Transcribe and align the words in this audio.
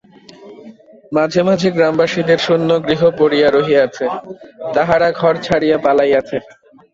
মাঝে 1.13 1.41
মাঝে 1.47 1.67
গ্রামবাসীদের 1.75 2.39
শূন্য 2.45 2.69
গৃহ 2.85 3.01
পড়িয়া 3.19 3.49
রহিয়াছে, 3.49 4.05
তাহারা 4.75 5.07
ঘর 5.19 5.33
ছাড়িয়া 5.45 5.77
পালাইয়াছে। 5.85 6.37